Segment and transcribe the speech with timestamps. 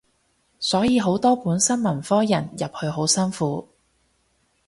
[0.57, 3.69] 所以好多本身文科人入去好辛苦